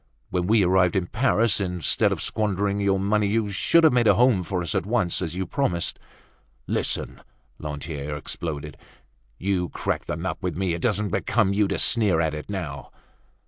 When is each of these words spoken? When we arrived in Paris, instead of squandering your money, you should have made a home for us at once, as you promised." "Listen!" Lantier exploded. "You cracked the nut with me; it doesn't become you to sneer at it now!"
When 0.31 0.47
we 0.47 0.63
arrived 0.63 0.95
in 0.95 1.05
Paris, 1.05 1.61
instead 1.61 2.11
of 2.11 2.23
squandering 2.23 2.81
your 2.81 2.99
money, 2.99 3.27
you 3.27 3.49
should 3.49 3.83
have 3.83 3.93
made 3.93 4.07
a 4.07 4.15
home 4.15 4.41
for 4.41 4.63
us 4.63 4.73
at 4.73 4.83
once, 4.87 5.21
as 5.21 5.35
you 5.35 5.45
promised." 5.45 5.99
"Listen!" 6.65 7.21
Lantier 7.59 8.17
exploded. 8.17 8.77
"You 9.37 9.69
cracked 9.69 10.07
the 10.07 10.15
nut 10.15 10.39
with 10.41 10.57
me; 10.57 10.73
it 10.73 10.81
doesn't 10.81 11.09
become 11.09 11.53
you 11.53 11.67
to 11.67 11.77
sneer 11.77 12.19
at 12.19 12.33
it 12.33 12.49
now!" 12.49 12.89